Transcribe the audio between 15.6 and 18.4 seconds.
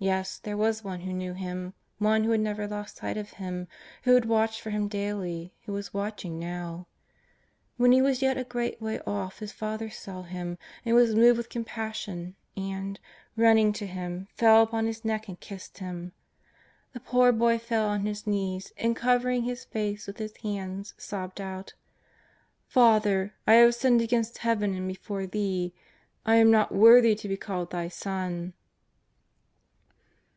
him. The poor boy fell on his